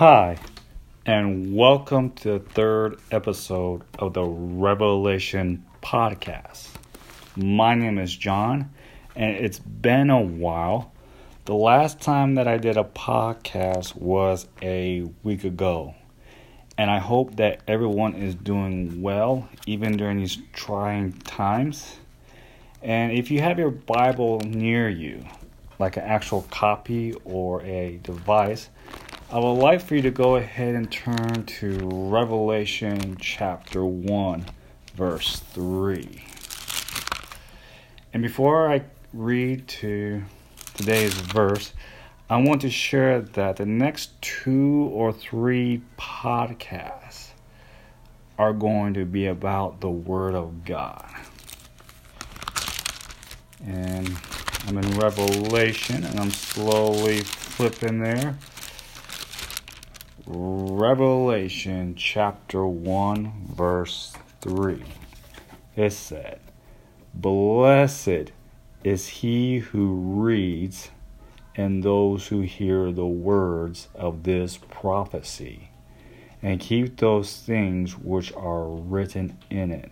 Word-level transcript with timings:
Hi, 0.00 0.38
and 1.04 1.54
welcome 1.54 2.12
to 2.12 2.32
the 2.32 2.38
third 2.38 2.98
episode 3.10 3.82
of 3.98 4.14
the 4.14 4.24
Revelation 4.24 5.66
Podcast. 5.82 6.68
My 7.36 7.74
name 7.74 7.98
is 7.98 8.16
John, 8.16 8.72
and 9.14 9.36
it's 9.36 9.58
been 9.58 10.08
a 10.08 10.18
while. 10.18 10.90
The 11.44 11.52
last 11.52 12.00
time 12.00 12.36
that 12.36 12.48
I 12.48 12.56
did 12.56 12.78
a 12.78 12.84
podcast 12.84 13.94
was 13.94 14.48
a 14.62 15.04
week 15.22 15.44
ago, 15.44 15.94
and 16.78 16.90
I 16.90 16.98
hope 16.98 17.36
that 17.36 17.60
everyone 17.68 18.14
is 18.14 18.34
doing 18.34 19.02
well, 19.02 19.50
even 19.66 19.98
during 19.98 20.16
these 20.16 20.38
trying 20.54 21.12
times. 21.12 21.98
And 22.80 23.12
if 23.12 23.30
you 23.30 23.42
have 23.42 23.58
your 23.58 23.70
Bible 23.70 24.40
near 24.46 24.88
you, 24.88 25.26
like 25.78 25.98
an 25.98 26.04
actual 26.04 26.46
copy 26.50 27.12
or 27.26 27.60
a 27.64 28.00
device, 28.02 28.70
I 29.32 29.38
would 29.38 29.52
like 29.52 29.80
for 29.80 29.94
you 29.94 30.02
to 30.02 30.10
go 30.10 30.34
ahead 30.34 30.74
and 30.74 30.90
turn 30.90 31.44
to 31.44 31.88
Revelation 31.88 33.16
chapter 33.20 33.84
1, 33.84 34.44
verse 34.96 35.38
3. 35.38 36.24
And 38.12 38.24
before 38.24 38.68
I 38.68 38.82
read 39.12 39.68
to 39.68 40.24
today's 40.74 41.14
verse, 41.14 41.74
I 42.28 42.38
want 42.38 42.62
to 42.62 42.70
share 42.70 43.20
that 43.20 43.54
the 43.54 43.66
next 43.66 44.20
two 44.20 44.90
or 44.92 45.12
three 45.12 45.80
podcasts 45.96 47.28
are 48.36 48.52
going 48.52 48.94
to 48.94 49.04
be 49.04 49.28
about 49.28 49.80
the 49.80 49.90
Word 49.90 50.34
of 50.34 50.64
God. 50.64 51.08
And 53.64 54.12
I'm 54.66 54.76
in 54.76 54.98
Revelation 54.98 56.02
and 56.02 56.18
I'm 56.18 56.32
slowly 56.32 57.20
flipping 57.20 58.00
there. 58.00 58.36
Revelation 60.32 61.96
chapter 61.96 62.64
1, 62.64 63.48
verse 63.52 64.14
3. 64.42 64.84
It 65.74 65.92
said, 65.92 66.38
Blessed 67.12 68.30
is 68.84 69.08
he 69.08 69.58
who 69.58 69.92
reads 70.22 70.92
and 71.56 71.82
those 71.82 72.28
who 72.28 72.42
hear 72.42 72.92
the 72.92 73.08
words 73.08 73.88
of 73.96 74.22
this 74.22 74.56
prophecy 74.56 75.70
and 76.40 76.60
keep 76.60 76.98
those 76.98 77.36
things 77.36 77.98
which 77.98 78.32
are 78.34 78.68
written 78.68 79.36
in 79.50 79.72
it, 79.72 79.90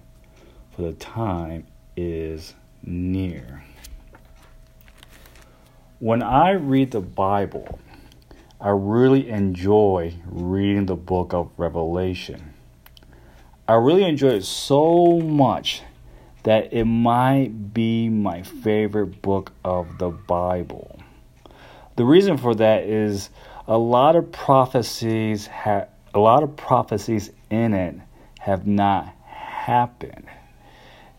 for 0.71 0.83
the 0.83 0.93
time 0.93 1.67
is 1.97 2.55
near. 2.85 3.65
When 5.99 6.23
I 6.23 6.53
read 6.53 6.93
the 6.93 7.01
Bible, 7.01 7.81
I 8.61 8.71
really 8.71 9.29
enjoy 9.29 10.15
reading 10.27 10.87
the 10.87 10.97
book 10.97 11.33
of 11.33 11.49
Revelation. 11.57 12.55
I 13.69 13.75
really 13.75 14.03
enjoy 14.03 14.31
it 14.31 14.45
so 14.45 15.21
much 15.21 15.83
that 16.43 16.73
it 16.73 16.85
might 16.85 17.73
be 17.73 18.09
my 18.09 18.43
favorite 18.43 19.23
book 19.23 19.53
of 19.65 19.99
the 19.99 20.09
Bible. 20.11 20.99
The 21.95 22.05
reason 22.05 22.37
for 22.37 22.53
that 22.57 22.83
is 22.83 23.31
a 23.69 23.79
lot 23.79 24.17
of 24.17 24.33
prophecies 24.33 25.47
have 25.47 25.89
a 26.13 26.19
lot 26.19 26.43
of 26.43 26.57
prophecies 26.57 27.31
in 27.51 27.75
it 27.75 27.95
have 28.41 28.67
not 28.67 29.15
happened. 29.25 30.27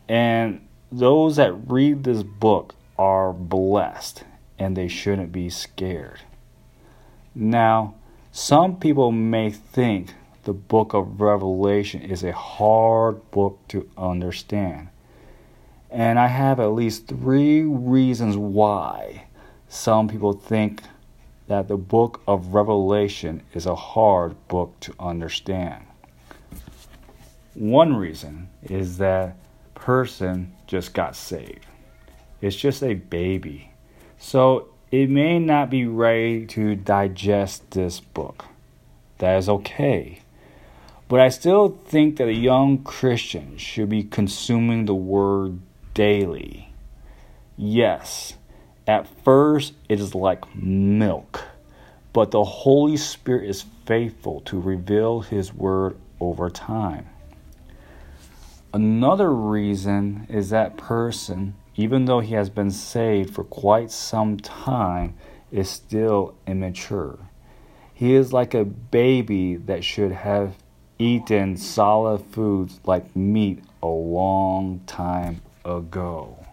And 0.10 0.68
those 0.92 1.38
that 1.38 1.54
read 1.72 2.04
this 2.04 2.22
book 2.22 2.76
are 2.98 3.32
blessed 3.32 4.26
and 4.58 4.76
they 4.76 4.90
shouldn't 4.90 5.32
be 5.32 5.50
scared. 5.50 6.20
Now, 7.36 7.96
some 8.32 8.78
people 8.80 9.12
may 9.12 9.50
think 9.50 10.14
the 10.44 10.54
book 10.54 10.94
of 10.94 11.22
Revelation 11.22 12.02
is 12.02 12.24
a 12.24 12.32
hard 12.32 13.30
book 13.32 13.60
to 13.70 13.90
understand. 13.98 14.90
And 15.92 16.20
I 16.20 16.28
have 16.28 16.60
at 16.60 16.74
least 16.74 17.08
three 17.08 17.62
reasons 17.62 18.38
why 18.38 19.26
some 19.68 20.08
people 20.08 20.34
think 20.34 20.84
that 21.48 21.68
the 21.68 21.78
book 21.78 22.22
of 22.28 22.54
Revelation 22.54 23.42
is 23.54 23.66
a 23.66 23.76
hard 23.76 24.36
book 24.48 24.80
to 24.82 24.94
understand. 25.00 25.86
One 27.56 27.96
reason 27.96 28.50
is 28.62 29.00
that 29.00 29.36
person 29.74 30.54
just 30.68 30.94
got 30.94 31.16
saved. 31.16 31.66
It's 32.42 32.56
just 32.56 32.84
a 32.84 32.94
baby. 32.94 33.72
So 34.20 34.70
it 34.92 35.10
may 35.10 35.38
not 35.38 35.70
be 35.70 35.86
ready 35.86 36.46
to 36.48 36.76
digest 36.76 37.72
this 37.72 38.00
book. 38.00 38.46
That 39.20 39.38
is 39.38 39.48
okay. 39.50 40.22
But 41.08 41.20
I 41.20 41.30
still 41.30 41.70
think 41.86 42.18
that 42.18 42.28
a 42.28 42.34
young 42.34 42.84
Christian 42.84 43.58
should 43.58 43.90
be 43.90 44.04
consuming 44.04 44.86
the 44.86 44.96
word 44.96 45.60
daily. 45.94 46.74
Yes, 47.58 48.36
at 48.88 49.08
first 49.24 49.74
it 49.88 50.00
is 50.00 50.16
like 50.16 50.56
milk, 50.56 51.44
but 52.14 52.32
the 52.32 52.44
Holy 52.44 52.98
Spirit 52.98 53.50
is 53.50 53.66
faithful 53.86 54.42
to 54.42 54.60
reveal 54.60 55.22
His 55.22 55.54
word 55.54 55.98
over 56.20 56.50
time. 56.50 57.08
Another 58.74 59.34
reason 59.34 60.28
is 60.30 60.52
that 60.52 60.78
person 60.78 61.56
even 61.80 62.04
though 62.04 62.20
he 62.20 62.34
has 62.34 62.50
been 62.50 62.70
saved 62.70 63.34
for 63.34 63.46
quite 63.46 63.90
some 63.90 64.36
time, 64.36 65.16
is 65.50 65.70
still 65.70 66.36
immature. 66.46 67.18
He 67.94 68.16
is 68.16 68.34
like 68.34 68.54
a 68.54 68.66
baby 68.66 69.56
that 69.56 69.86
should 69.86 70.12
have 70.12 70.58
eaten 70.98 71.56
solid 71.56 72.20
foods 72.32 72.82
like 72.84 73.16
meat 73.16 73.64
a 73.82 73.88
long 73.88 74.82
time 74.88 75.40
ago. 75.64 76.46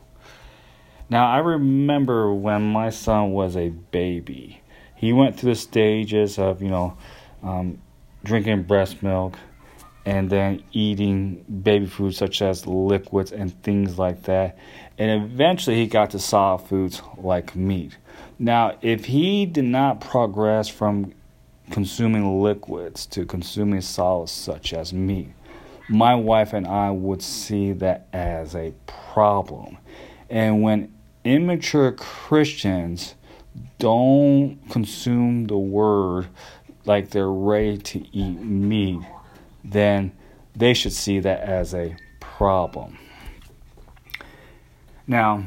Now, 1.10 1.28
I 1.28 1.38
remember 1.38 2.32
when 2.32 2.62
my 2.62 2.90
son 2.90 3.32
was 3.32 3.56
a 3.56 3.70
baby, 3.70 4.62
he 4.94 5.12
went 5.12 5.36
through 5.36 5.54
the 5.54 5.56
stages 5.56 6.38
of, 6.38 6.62
you 6.62 6.68
know, 6.68 6.96
um, 7.42 7.82
drinking 8.22 8.62
breast 8.62 9.02
milk 9.02 9.36
and 10.06 10.30
then 10.30 10.62
eating 10.70 11.44
baby 11.62 11.86
food 11.86 12.14
such 12.14 12.40
as 12.40 12.64
liquids 12.64 13.32
and 13.32 13.60
things 13.64 13.98
like 13.98 14.22
that. 14.22 14.56
And 14.98 15.24
eventually 15.24 15.76
he 15.76 15.88
got 15.88 16.10
to 16.10 16.20
solid 16.20 16.60
foods 16.60 17.02
like 17.18 17.56
meat. 17.56 17.96
Now, 18.38 18.78
if 18.82 19.06
he 19.06 19.46
did 19.46 19.64
not 19.64 20.00
progress 20.00 20.68
from 20.68 21.12
consuming 21.72 22.40
liquids 22.40 23.04
to 23.06 23.26
consuming 23.26 23.80
solids 23.80 24.30
such 24.30 24.72
as 24.72 24.92
meat, 24.92 25.30
my 25.88 26.14
wife 26.14 26.52
and 26.52 26.68
I 26.68 26.92
would 26.92 27.20
see 27.20 27.72
that 27.72 28.06
as 28.12 28.54
a 28.54 28.72
problem. 28.86 29.76
And 30.30 30.62
when 30.62 30.94
immature 31.24 31.90
Christians 31.90 33.16
don't 33.80 34.58
consume 34.70 35.46
the 35.48 35.58
word 35.58 36.28
like 36.84 37.10
they're 37.10 37.28
ready 37.28 37.78
to 37.78 38.06
eat 38.16 38.38
meat, 38.38 39.00
then 39.70 40.12
they 40.54 40.74
should 40.74 40.92
see 40.92 41.20
that 41.20 41.40
as 41.40 41.74
a 41.74 41.96
problem. 42.20 42.98
Now, 45.06 45.46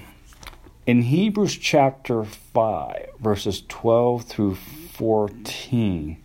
in 0.86 1.04
Hebrews 1.04 1.56
chapter 1.58 2.24
5, 2.24 3.10
verses 3.20 3.64
12 3.68 4.24
through 4.24 4.56
14, 4.56 6.18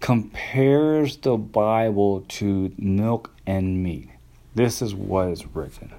compares 0.00 1.16
the 1.18 1.36
Bible 1.36 2.24
to 2.28 2.72
milk 2.76 3.30
and 3.46 3.82
meat. 3.82 4.10
This 4.54 4.82
is 4.82 4.94
what 4.94 5.28
is 5.28 5.46
written. 5.54 5.92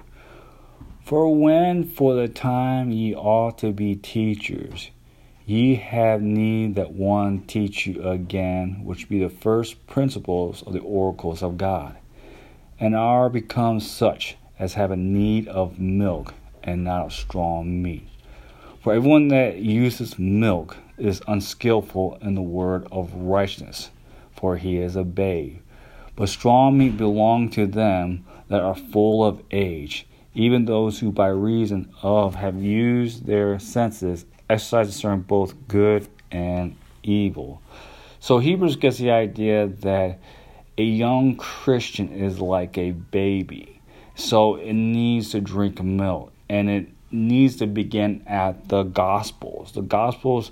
For 1.04 1.34
when 1.34 1.84
for 1.84 2.14
the 2.14 2.28
time 2.28 2.90
ye 2.90 3.14
ought 3.14 3.58
to 3.58 3.72
be 3.72 3.94
teachers, 3.94 4.90
Ye 5.46 5.74
have 5.74 6.22
need 6.22 6.74
that 6.76 6.92
one 6.92 7.42
teach 7.42 7.86
you 7.86 8.02
again, 8.02 8.80
which 8.82 9.10
be 9.10 9.18
the 9.18 9.28
first 9.28 9.86
principles 9.86 10.62
of 10.62 10.72
the 10.72 10.80
oracles 10.80 11.42
of 11.42 11.58
God, 11.58 11.96
and 12.80 12.96
are 12.96 13.28
become 13.28 13.78
such 13.78 14.38
as 14.58 14.72
have 14.74 14.90
a 14.90 14.96
need 14.96 15.46
of 15.48 15.78
milk 15.78 16.32
and 16.62 16.82
not 16.82 17.04
of 17.04 17.12
strong 17.12 17.82
meat. 17.82 18.08
For 18.80 18.94
everyone 18.94 19.28
that 19.28 19.58
uses 19.58 20.18
milk 20.18 20.78
is 20.96 21.20
unskillful 21.28 22.18
in 22.22 22.34
the 22.34 22.40
word 22.40 22.88
of 22.90 23.12
righteousness, 23.12 23.90
for 24.32 24.56
he 24.56 24.78
is 24.78 24.96
a 24.96 25.04
babe. 25.04 25.58
But 26.16 26.30
strong 26.30 26.78
meat 26.78 26.96
belong 26.96 27.50
to 27.50 27.66
them 27.66 28.24
that 28.48 28.62
are 28.62 28.74
full 28.74 29.22
of 29.22 29.42
age, 29.50 30.06
even 30.32 30.64
those 30.64 31.00
who 31.00 31.12
by 31.12 31.28
reason 31.28 31.92
of 32.02 32.36
have 32.36 32.62
used 32.62 33.26
their 33.26 33.58
senses 33.58 34.24
exercise 34.54 34.86
discern 34.86 35.20
both 35.20 35.54
good 35.68 36.08
and 36.30 36.76
evil. 37.02 37.60
So 38.20 38.38
Hebrews 38.38 38.76
gets 38.76 38.98
the 38.98 39.10
idea 39.10 39.66
that 39.66 40.18
a 40.78 40.82
young 40.82 41.36
Christian 41.36 42.10
is 42.10 42.40
like 42.40 42.78
a 42.78 42.92
baby. 42.92 43.80
So 44.14 44.56
it 44.56 44.72
needs 44.72 45.30
to 45.30 45.40
drink 45.40 45.82
milk 45.82 46.32
and 46.48 46.70
it 46.70 46.88
needs 47.10 47.56
to 47.56 47.66
begin 47.66 48.22
at 48.26 48.68
the 48.68 48.84
Gospels. 48.84 49.72
The 49.72 49.82
Gospels 49.82 50.50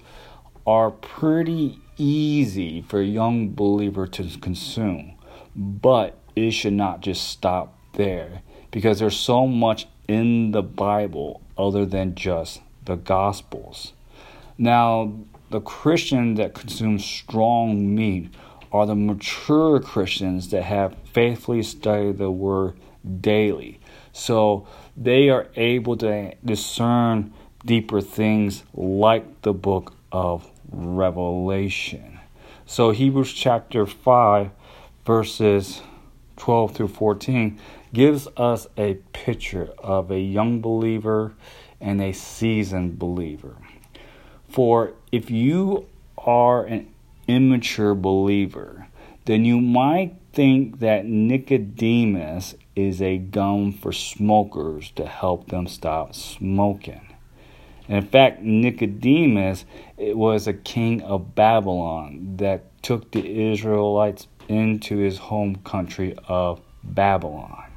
are 0.66 0.90
pretty 0.90 1.80
easy 1.96 2.82
for 2.82 3.00
a 3.00 3.04
young 3.04 3.50
believer 3.54 4.06
to 4.06 4.38
consume, 4.38 5.14
but 5.56 6.18
it 6.36 6.52
should 6.52 6.72
not 6.72 7.00
just 7.00 7.28
stop 7.28 7.78
there 7.94 8.42
because 8.70 8.98
there's 8.98 9.16
so 9.16 9.46
much 9.46 9.86
in 10.08 10.52
the 10.52 10.62
Bible 10.62 11.40
other 11.58 11.84
than 11.84 12.14
just 12.14 12.60
the 12.84 12.96
Gospels. 12.96 13.92
Now, 14.58 15.12
the 15.50 15.60
Christians 15.60 16.38
that 16.38 16.54
consume 16.54 16.98
strong 16.98 17.94
meat 17.94 18.32
are 18.72 18.86
the 18.86 18.94
mature 18.94 19.80
Christians 19.80 20.50
that 20.50 20.62
have 20.62 20.96
faithfully 21.12 21.62
studied 21.62 22.18
the 22.18 22.30
Word 22.30 22.74
daily. 23.20 23.80
So 24.12 24.66
they 24.96 25.28
are 25.28 25.48
able 25.56 25.96
to 25.98 26.34
discern 26.44 27.32
deeper 27.64 28.00
things 28.00 28.64
like 28.74 29.42
the 29.42 29.52
book 29.52 29.94
of 30.10 30.50
Revelation. 30.70 32.20
So, 32.64 32.90
Hebrews 32.90 33.32
chapter 33.32 33.84
5, 33.86 34.50
verses 35.04 35.82
12 36.36 36.74
through 36.74 36.88
14, 36.88 37.58
gives 37.92 38.28
us 38.36 38.66
a 38.78 38.94
picture 39.12 39.70
of 39.78 40.10
a 40.10 40.18
young 40.18 40.60
believer 40.60 41.34
and 41.82 42.00
a 42.00 42.12
seasoned 42.12 42.98
believer. 42.98 43.56
For 44.48 44.94
if 45.10 45.30
you 45.30 45.86
are 46.16 46.64
an 46.64 46.88
immature 47.28 47.94
believer, 47.94 48.86
then 49.24 49.44
you 49.44 49.60
might 49.60 50.14
think 50.32 50.78
that 50.78 51.04
Nicodemus 51.04 52.54
is 52.74 53.02
a 53.02 53.18
gum 53.18 53.72
for 53.72 53.92
smokers 53.92 54.90
to 54.92 55.06
help 55.06 55.48
them 55.48 55.66
stop 55.66 56.14
smoking. 56.14 57.14
In 57.88 58.06
fact, 58.06 58.40
Nicodemus 58.40 59.64
it 59.98 60.16
was 60.16 60.46
a 60.46 60.52
king 60.52 61.02
of 61.02 61.34
Babylon 61.34 62.36
that 62.38 62.82
took 62.82 63.10
the 63.10 63.50
Israelites 63.50 64.28
into 64.48 64.96
his 64.98 65.18
home 65.18 65.56
country 65.56 66.16
of 66.28 66.60
Babylon. 66.82 67.71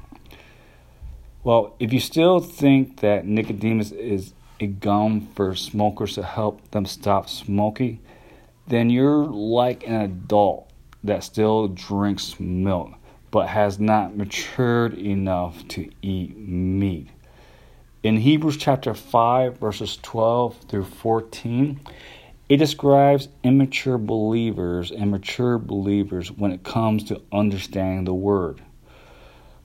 Well, 1.46 1.76
if 1.78 1.92
you 1.92 2.00
still 2.00 2.40
think 2.40 3.02
that 3.02 3.24
Nicodemus 3.24 3.92
is 3.92 4.32
a 4.58 4.66
gum 4.66 5.28
for 5.36 5.54
smokers 5.54 6.16
to 6.16 6.24
help 6.24 6.72
them 6.72 6.86
stop 6.86 7.28
smoking, 7.28 8.00
then 8.66 8.90
you're 8.90 9.26
like 9.26 9.86
an 9.86 9.94
adult 9.94 10.68
that 11.04 11.22
still 11.22 11.68
drinks 11.68 12.40
milk 12.40 12.94
but 13.30 13.46
has 13.46 13.78
not 13.78 14.16
matured 14.16 14.94
enough 14.94 15.68
to 15.68 15.88
eat 16.02 16.36
meat. 16.36 17.10
In 18.02 18.16
Hebrews 18.16 18.56
chapter 18.56 18.92
5, 18.92 19.58
verses 19.58 20.00
12 20.02 20.62
through 20.68 20.86
14, 20.86 21.78
it 22.48 22.56
describes 22.56 23.28
immature 23.44 23.98
believers 23.98 24.90
and 24.90 25.12
mature 25.12 25.58
believers 25.58 26.32
when 26.32 26.50
it 26.50 26.64
comes 26.64 27.04
to 27.04 27.22
understanding 27.30 28.04
the 28.04 28.14
Word. 28.14 28.62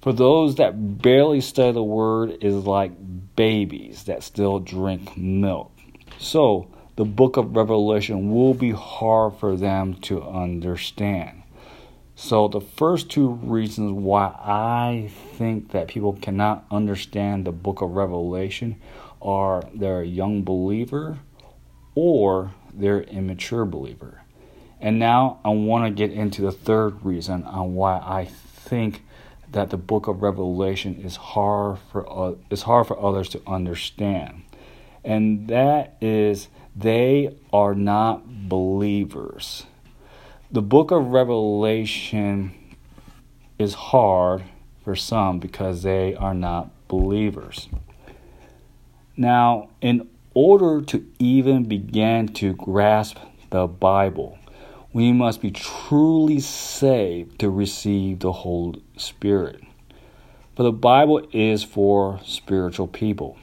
For 0.02 0.12
those 0.12 0.56
that 0.56 1.02
barely 1.02 1.42
study 1.42 1.74
the 1.74 1.84
Word 1.84 2.44
is 2.44 2.56
like 2.56 2.92
babies 3.36 4.06
that 4.06 4.24
still 4.24 4.60
drink 4.60 5.16
milk. 5.16 5.72
So, 6.18 6.68
the 6.96 7.06
book 7.06 7.38
of 7.38 7.56
Revelation 7.56 8.34
will 8.34 8.56
be 8.56 8.72
hard 8.72 9.36
for 9.36 9.56
them 9.56 9.94
to 10.02 10.24
understand. 10.24 11.44
So, 12.16 12.48
the 12.48 12.62
first 12.62 13.12
two 13.12 13.30
reasons 13.30 13.92
why 13.92 14.36
I 14.40 15.12
think 15.38 15.72
that 15.72 15.88
people 15.88 16.14
cannot 16.14 16.66
understand 16.72 17.46
the 17.46 17.52
book 17.52 17.82
of 17.82 17.92
Revelation 17.92 18.82
are 19.22 19.62
they're 19.72 20.02
a 20.02 20.08
young 20.08 20.44
believer 20.44 21.20
or 21.94 22.52
they're 22.74 23.04
immature 23.04 23.66
believer. 23.66 24.24
And 24.80 24.98
now 24.98 25.40
I 25.46 25.50
want 25.50 25.86
to 25.86 25.92
get 25.92 26.12
into 26.12 26.42
the 26.42 26.52
third 26.52 27.06
reason 27.06 27.44
on 27.44 27.76
why 27.76 27.98
I 27.98 28.26
think 28.26 29.04
that 29.52 29.70
the 29.70 29.78
book 29.78 30.08
of 30.08 30.22
Revelation 30.22 30.96
is 30.96 31.16
hard 31.16 31.80
for 31.92 32.10
uh, 32.10 32.36
is 32.50 32.64
hard 32.64 32.88
for 32.88 33.00
others 33.04 33.30
to 33.30 33.42
understand. 33.46 34.44
And 35.04 35.48
that 35.48 35.98
is 36.02 36.48
they 36.76 37.36
are 37.52 37.76
not 37.76 38.50
believers. 38.50 39.66
The 40.52 40.62
book 40.62 40.92
of 40.92 41.08
Revelation 41.08 42.54
is 43.58 43.74
hard 43.74 44.44
for 44.84 44.96
some 44.96 45.40
because 45.40 45.84
they 45.84 46.16
are 46.16 46.34
not 46.34 46.72
believers. 46.88 47.70
Now, 49.18 49.70
in 49.82 50.10
order 50.34 50.82
to 50.86 51.06
even 51.20 51.66
begin 51.66 52.30
to 52.30 52.54
grasp 52.54 53.18
the 53.50 53.68
Bible, 53.68 54.40
we 54.94 55.12
must 55.12 55.42
be 55.42 55.52
truly 55.52 56.40
saved 56.40 57.40
to 57.40 57.50
receive 57.50 58.20
the 58.20 58.32
Holy 58.32 58.84
Spirit. 59.02 59.64
But 60.56 60.64
the 60.64 60.72
Bible 60.72 61.28
is 61.32 61.64
for 61.64 62.20
spiritual 62.24 62.88
people. 62.88 63.38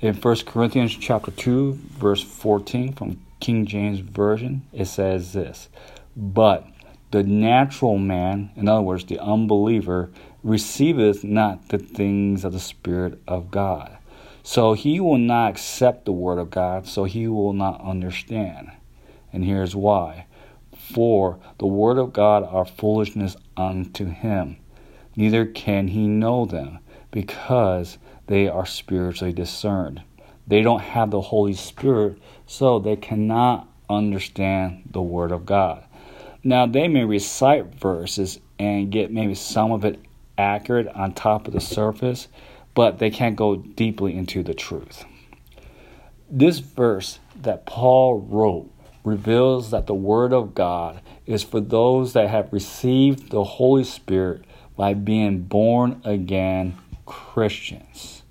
In 0.00 0.14
1 0.14 0.36
Corinthians 0.46 0.96
chapter 0.96 1.30
2, 1.30 1.72
verse 1.98 2.22
14 2.22 2.92
from 2.92 3.20
King 3.40 3.66
James 3.66 4.00
Version, 4.00 4.62
it 4.72 4.86
says 4.86 5.32
this 5.32 5.68
But 6.16 6.66
the 7.10 7.22
natural 7.22 7.98
man, 7.98 8.50
in 8.56 8.68
other 8.68 8.82
words, 8.82 9.04
the 9.04 9.18
unbeliever, 9.18 10.10
receiveth 10.42 11.22
not 11.22 11.68
the 11.68 11.78
things 11.78 12.44
of 12.44 12.52
the 12.52 12.60
Spirit 12.60 13.20
of 13.28 13.50
God 13.50 13.98
so 14.42 14.72
he 14.72 14.98
will 15.00 15.18
not 15.18 15.50
accept 15.50 16.04
the 16.04 16.12
word 16.12 16.38
of 16.38 16.50
God, 16.50 16.86
so 16.86 17.04
he 17.04 17.28
will 17.28 17.52
not 17.52 17.80
understand. 17.80 18.72
And 19.32 19.44
here's 19.44 19.76
why. 19.76 20.26
For 20.90 21.38
the 21.58 21.66
word 21.66 21.96
of 21.96 22.12
God 22.12 22.42
are 22.42 22.64
foolishness 22.64 23.36
unto 23.56 24.06
him, 24.06 24.56
neither 25.16 25.46
can 25.46 25.88
he 25.88 26.06
know 26.06 26.44
them, 26.44 26.80
because 27.10 27.98
they 28.26 28.48
are 28.48 28.66
spiritually 28.66 29.32
discerned. 29.32 30.02
They 30.46 30.60
don't 30.60 30.80
have 30.80 31.10
the 31.10 31.20
Holy 31.20 31.54
Spirit, 31.54 32.18
so 32.46 32.78
they 32.78 32.96
cannot 32.96 33.68
understand 33.88 34.88
the 34.90 35.00
word 35.00 35.30
of 35.30 35.46
God. 35.46 35.84
Now, 36.42 36.66
they 36.66 36.88
may 36.88 37.04
recite 37.04 37.74
verses 37.74 38.40
and 38.58 38.90
get 38.90 39.12
maybe 39.12 39.34
some 39.34 39.70
of 39.70 39.84
it 39.84 40.00
accurate 40.36 40.88
on 40.88 41.12
top 41.12 41.46
of 41.46 41.52
the 41.52 41.60
surface, 41.60 42.26
but 42.74 42.98
they 42.98 43.10
can't 43.10 43.36
go 43.36 43.56
deeply 43.56 44.16
into 44.16 44.42
the 44.42 44.54
truth. 44.54 45.04
This 46.28 46.58
verse 46.58 47.20
that 47.40 47.66
Paul 47.66 48.18
wrote 48.18 48.71
reveals 49.04 49.70
that 49.70 49.86
the 49.86 49.94
Word 49.94 50.32
of 50.32 50.54
God 50.54 51.00
is 51.26 51.42
for 51.42 51.60
those 51.60 52.12
that 52.12 52.28
have 52.30 52.52
received 52.52 53.30
the 53.30 53.44
Holy 53.44 53.84
Spirit 53.84 54.44
by 54.76 54.94
being 54.94 55.42
born 55.42 56.00
again 56.04 56.76
Christians. 57.06 58.22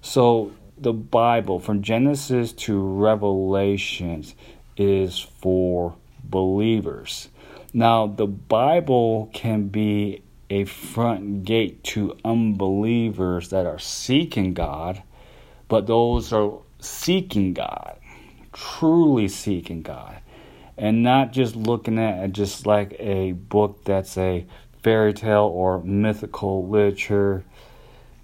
So 0.00 0.52
the 0.78 0.92
Bible, 0.92 1.58
from 1.60 1.82
Genesis 1.82 2.52
to 2.52 2.80
Revelations, 2.80 4.34
is 4.76 5.18
for 5.18 5.94
believers. 6.24 7.28
Now, 7.72 8.06
the 8.06 8.26
Bible 8.26 9.30
can 9.32 9.68
be 9.68 10.22
a 10.50 10.64
front 10.64 11.44
gate 11.44 11.82
to 11.84 12.16
unbelievers 12.24 13.48
that 13.48 13.64
are 13.64 13.78
seeking 13.78 14.52
God, 14.54 15.02
but 15.68 15.86
those 15.86 16.32
are 16.32 16.58
seeking 16.80 17.54
God, 17.54 17.96
truly 18.52 19.28
seeking 19.28 19.82
God, 19.82 20.18
and 20.76 21.02
not 21.02 21.32
just 21.32 21.56
looking 21.56 21.98
at 21.98 22.32
just 22.32 22.66
like 22.66 22.94
a 22.98 23.32
book 23.32 23.84
that's 23.84 24.16
a 24.16 24.46
fairy 24.82 25.12
tale 25.12 25.44
or 25.44 25.82
mythical 25.82 26.66
literature. 26.68 27.44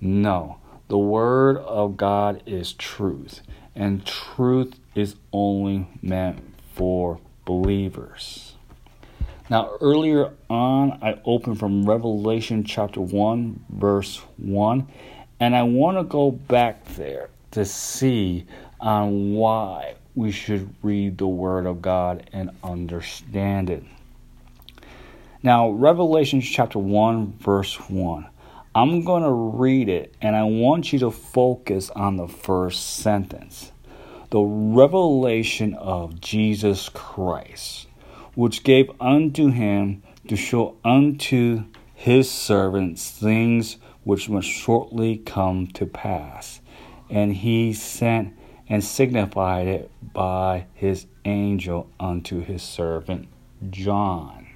No, 0.00 0.58
the 0.88 0.98
Word 0.98 1.58
of 1.58 1.96
God 1.96 2.42
is 2.46 2.72
truth, 2.72 3.42
and 3.74 4.04
truth 4.04 4.78
is 4.94 5.16
only 5.32 5.88
meant 6.02 6.40
for 6.74 7.20
believers. 7.44 8.54
Now, 9.50 9.70
earlier 9.80 10.32
on, 10.50 10.98
I 11.00 11.18
opened 11.24 11.58
from 11.58 11.88
Revelation 11.88 12.64
chapter 12.64 13.00
1, 13.00 13.64
verse 13.70 14.18
1, 14.36 14.86
and 15.40 15.56
I 15.56 15.62
want 15.62 15.96
to 15.96 16.04
go 16.04 16.30
back 16.30 16.84
there 16.96 17.30
to 17.52 17.64
see 17.64 18.44
on 18.80 19.34
why 19.34 19.94
we 20.18 20.32
should 20.32 20.74
read 20.82 21.16
the 21.16 21.28
Word 21.28 21.64
of 21.64 21.80
God 21.80 22.28
and 22.32 22.50
understand 22.64 23.70
it. 23.70 23.84
Now, 25.42 25.70
Revelation 25.70 26.40
chapter 26.40 26.80
1, 26.80 27.34
verse 27.38 27.76
1. 27.88 28.26
I'm 28.74 29.04
going 29.04 29.22
to 29.22 29.30
read 29.30 29.88
it, 29.88 30.14
and 30.20 30.34
I 30.34 30.42
want 30.42 30.92
you 30.92 30.98
to 30.98 31.10
focus 31.12 31.90
on 31.90 32.16
the 32.16 32.28
first 32.28 32.96
sentence 32.96 33.72
the 34.30 34.40
revelation 34.40 35.72
of 35.74 36.20
Jesus 36.20 36.90
Christ 36.90 37.86
which 38.34 38.62
gave 38.62 38.88
unto 39.00 39.48
him 39.50 40.00
to 40.28 40.36
show 40.36 40.76
unto 40.84 41.64
his 41.94 42.30
servants 42.30 43.10
things 43.10 43.78
which 44.04 44.28
must 44.28 44.46
shortly 44.46 45.16
come 45.16 45.66
to 45.66 45.84
pass. 45.84 46.60
And 47.10 47.34
he 47.34 47.72
sent 47.72 48.37
and 48.68 48.84
signified 48.84 49.66
it 49.66 49.90
by 50.12 50.66
his 50.74 51.06
angel 51.24 51.88
unto 51.98 52.40
his 52.40 52.62
servant 52.62 53.28
John. 53.70 54.46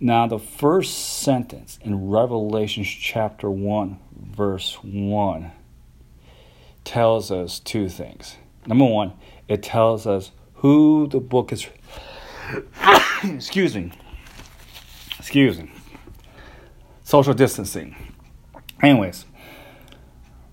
Now, 0.00 0.26
the 0.26 0.38
first 0.38 1.22
sentence 1.22 1.78
in 1.82 2.08
Revelation 2.08 2.84
chapter 2.84 3.50
1, 3.50 3.98
verse 4.16 4.78
1, 4.82 5.52
tells 6.84 7.30
us 7.30 7.58
two 7.58 7.88
things. 7.88 8.36
Number 8.66 8.84
one, 8.84 9.12
it 9.48 9.62
tells 9.62 10.06
us 10.06 10.30
who 10.54 11.08
the 11.10 11.20
book 11.20 11.52
is. 11.52 11.66
Excuse 13.24 13.74
me. 13.76 13.92
Excuse 15.18 15.58
me. 15.58 15.70
Social 17.04 17.34
distancing. 17.34 17.94
Anyways, 18.82 19.26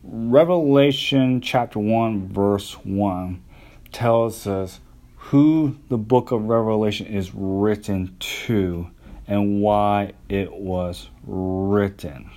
Revelation 0.04 1.42
chapter 1.42 1.78
1, 1.78 2.30
verse 2.30 2.74
1 2.84 3.44
tells 3.92 4.48
us 4.48 4.80
who 5.16 5.78
the 5.90 5.98
book 5.98 6.32
of 6.32 6.46
Revelation 6.46 7.06
is 7.06 7.32
written 7.36 8.16
to 8.20 8.88
and 9.28 9.62
why 9.62 10.14
it 10.28 10.52
was 10.52 11.10
written. 11.24 12.32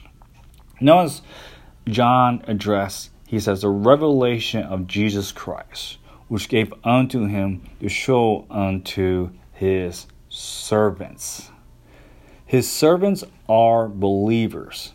Notice 0.79 1.23
John 1.89 2.45
addressed, 2.47 3.11
he 3.27 3.41
says, 3.41 3.63
the 3.63 3.71
revelation 3.71 4.63
of 4.65 4.87
Jesus 4.87 5.33
Christ, 5.33 5.97
which 6.29 6.51
gave 6.51 6.75
unto 6.85 7.25
him 7.25 7.63
to 7.81 7.89
show 7.89 8.45
unto 8.51 9.31
his 9.53 10.07
servants. 10.29 11.51
His 12.45 12.71
servants 12.71 13.25
are 13.49 13.89
believers. 13.89 14.93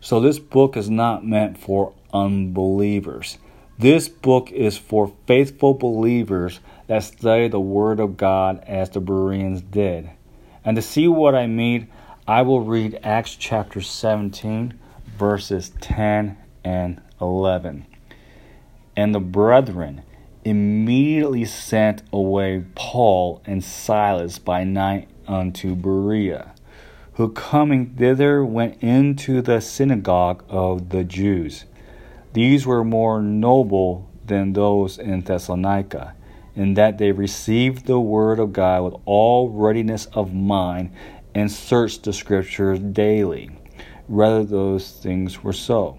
So 0.00 0.20
this 0.20 0.38
book 0.38 0.76
is 0.76 0.88
not 0.88 1.26
meant 1.26 1.58
for 1.58 1.92
unbelievers. 2.12 3.38
This 3.78 4.08
book 4.08 4.50
is 4.50 4.78
for 4.78 5.12
faithful 5.26 5.74
believers 5.74 6.60
that 6.86 7.04
study 7.04 7.48
the 7.48 7.60
Word 7.60 8.00
of 8.00 8.16
God 8.16 8.62
as 8.66 8.90
the 8.90 9.00
Bereans 9.00 9.60
did. 9.62 10.10
And 10.64 10.76
to 10.76 10.82
see 10.82 11.08
what 11.08 11.34
I 11.34 11.46
mean, 11.46 11.88
I 12.26 12.42
will 12.42 12.60
read 12.60 12.98
Acts 13.02 13.36
chapter 13.36 13.80
17, 13.80 14.78
verses 15.18 15.72
10 15.80 16.36
and 16.64 17.00
11. 17.20 17.86
And 18.96 19.14
the 19.14 19.20
brethren 19.20 20.02
immediately 20.44 21.44
sent 21.44 22.02
away 22.12 22.64
Paul 22.74 23.42
and 23.44 23.62
Silas 23.62 24.38
by 24.38 24.64
night 24.64 25.08
unto 25.26 25.74
Berea 25.74 26.54
who 27.16 27.30
coming 27.30 27.86
thither 27.96 28.44
went 28.44 28.82
into 28.82 29.40
the 29.40 29.58
synagogue 29.58 30.44
of 30.50 30.90
the 30.90 31.02
Jews. 31.02 31.64
These 32.36 32.66
were 32.66 32.84
more 32.84 33.22
noble 33.22 34.10
than 34.26 34.52
those 34.52 34.98
in 34.98 35.22
Thessalonica, 35.22 36.14
in 36.54 36.74
that 36.74 36.98
they 36.98 37.10
received 37.10 37.86
the 37.86 37.98
word 37.98 38.38
of 38.38 38.52
God 38.52 38.82
with 38.82 39.00
all 39.06 39.48
readiness 39.48 40.04
of 40.12 40.34
mind 40.34 40.90
and 41.34 41.50
searched 41.50 42.02
the 42.02 42.12
scriptures 42.12 42.78
daily, 42.78 43.58
whether 44.06 44.44
those 44.44 44.90
things 44.90 45.42
were 45.42 45.54
so. 45.54 45.98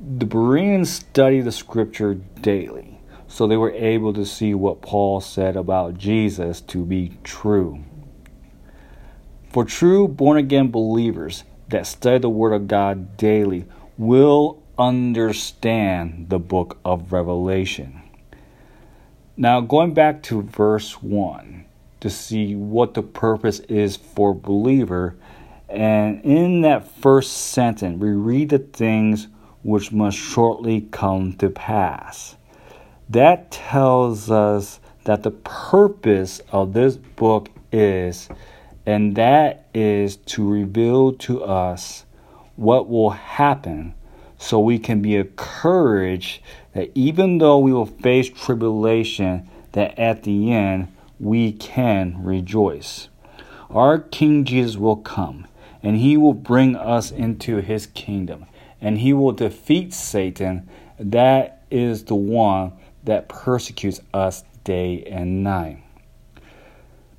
The 0.00 0.24
Bereans 0.24 0.88
studied 0.88 1.42
the 1.42 1.52
scripture 1.52 2.14
daily, 2.14 2.98
so 3.28 3.46
they 3.46 3.58
were 3.58 3.72
able 3.72 4.14
to 4.14 4.24
see 4.24 4.54
what 4.54 4.80
Paul 4.80 5.20
said 5.20 5.54
about 5.54 5.98
Jesus 5.98 6.62
to 6.62 6.82
be 6.82 7.18
true. 7.22 7.84
For 9.50 9.66
true 9.66 10.08
born 10.08 10.38
again 10.38 10.70
believers 10.70 11.44
that 11.68 11.86
study 11.86 12.20
the 12.20 12.30
Word 12.30 12.54
of 12.54 12.68
God 12.68 13.18
daily 13.18 13.66
will 13.98 14.63
understand 14.78 16.28
the 16.28 16.38
book 16.38 16.78
of 16.84 17.12
Revelation. 17.12 18.02
Now, 19.36 19.60
going 19.60 19.94
back 19.94 20.22
to 20.24 20.42
verse 20.42 21.02
1 21.02 21.64
to 22.00 22.10
see 22.10 22.54
what 22.54 22.94
the 22.94 23.02
purpose 23.02 23.60
is 23.60 23.96
for 23.96 24.34
believer, 24.34 25.16
and 25.68 26.22
in 26.24 26.60
that 26.62 26.88
first 26.88 27.32
sentence, 27.32 28.00
we 28.00 28.10
read 28.10 28.50
the 28.50 28.58
things 28.58 29.28
which 29.62 29.92
must 29.92 30.18
shortly 30.18 30.82
come 30.90 31.32
to 31.34 31.50
pass. 31.50 32.36
That 33.08 33.50
tells 33.50 34.30
us 34.30 34.80
that 35.04 35.22
the 35.22 35.30
purpose 35.30 36.40
of 36.52 36.72
this 36.72 36.96
book 36.96 37.48
is 37.72 38.28
and 38.86 39.16
that 39.16 39.66
is 39.74 40.16
to 40.16 40.48
reveal 40.48 41.12
to 41.12 41.42
us 41.42 42.04
what 42.56 42.88
will 42.88 43.10
happen 43.10 43.94
so 44.44 44.60
we 44.60 44.78
can 44.78 45.00
be 45.00 45.16
encouraged 45.16 46.42
that 46.74 46.90
even 46.94 47.38
though 47.38 47.58
we 47.58 47.72
will 47.72 47.86
face 47.86 48.28
tribulation 48.28 49.48
that 49.72 49.98
at 49.98 50.24
the 50.24 50.52
end 50.52 50.86
we 51.18 51.50
can 51.50 52.22
rejoice. 52.22 53.08
Our 53.70 53.98
king 53.98 54.44
jesus 54.44 54.76
will 54.76 54.96
come 54.96 55.46
and 55.82 55.96
he 55.96 56.18
will 56.18 56.34
bring 56.34 56.76
us 56.76 57.10
into 57.10 57.56
his 57.56 57.86
kingdom 57.86 58.44
and 58.82 58.98
he 58.98 59.14
will 59.14 59.32
defeat 59.32 59.94
satan. 59.94 60.68
That 60.98 61.62
is 61.70 62.04
the 62.04 62.14
one 62.14 62.72
that 63.04 63.30
persecutes 63.30 64.00
us 64.12 64.44
day 64.62 65.04
and 65.04 65.42
night. 65.42 65.82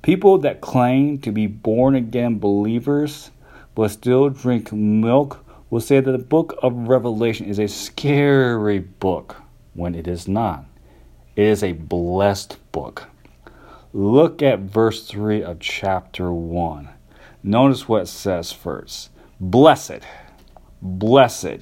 People 0.02 0.38
that 0.38 0.60
claim 0.60 1.18
to 1.18 1.32
be 1.32 1.48
born 1.48 1.96
again 1.96 2.38
believers 2.38 3.32
but 3.74 3.90
still 3.90 4.30
drink 4.30 4.72
milk 4.72 5.44
will 5.70 5.80
say 5.80 6.00
that 6.00 6.10
the 6.10 6.18
book 6.18 6.56
of 6.62 6.88
Revelation 6.88 7.46
is 7.46 7.58
a 7.58 7.66
scary 7.66 8.78
book 8.78 9.36
when 9.74 9.94
it 9.94 10.06
is 10.06 10.28
not. 10.28 10.64
It 11.34 11.44
is 11.44 11.62
a 11.62 11.72
blessed 11.72 12.56
book. 12.72 13.08
Look 13.92 14.42
at 14.42 14.60
verse 14.60 15.06
3 15.06 15.42
of 15.42 15.60
chapter 15.60 16.32
1. 16.32 16.88
Notice 17.42 17.88
what 17.88 18.02
it 18.02 18.08
says 18.08 18.52
first 18.52 19.10
Blessed, 19.38 20.00
blessed. 20.80 21.58